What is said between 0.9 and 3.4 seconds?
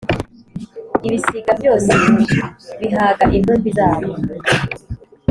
Ibisiga byose bihaga